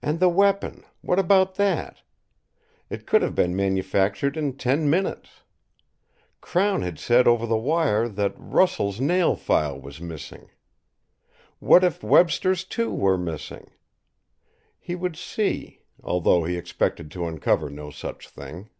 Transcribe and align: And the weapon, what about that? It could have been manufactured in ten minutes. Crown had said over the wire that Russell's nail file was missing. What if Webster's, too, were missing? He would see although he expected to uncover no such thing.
And 0.00 0.20
the 0.20 0.28
weapon, 0.28 0.84
what 1.00 1.18
about 1.18 1.56
that? 1.56 2.02
It 2.88 3.08
could 3.08 3.22
have 3.22 3.34
been 3.34 3.56
manufactured 3.56 4.36
in 4.36 4.56
ten 4.56 4.88
minutes. 4.88 5.42
Crown 6.40 6.82
had 6.82 6.96
said 7.00 7.26
over 7.26 7.44
the 7.44 7.56
wire 7.56 8.08
that 8.08 8.34
Russell's 8.38 9.00
nail 9.00 9.34
file 9.34 9.80
was 9.80 10.00
missing. 10.00 10.48
What 11.58 11.82
if 11.82 12.04
Webster's, 12.04 12.62
too, 12.62 12.94
were 12.94 13.18
missing? 13.18 13.72
He 14.78 14.94
would 14.94 15.16
see 15.16 15.80
although 16.04 16.44
he 16.44 16.56
expected 16.56 17.10
to 17.10 17.26
uncover 17.26 17.68
no 17.68 17.90
such 17.90 18.28
thing. 18.28 18.70